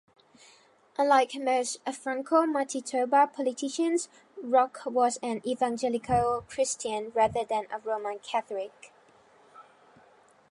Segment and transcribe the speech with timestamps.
[0.97, 4.09] Unlike most Franco-Manitoba politicians,
[4.41, 8.91] Roch was an evangelical Christian rather than a Roman Catholic.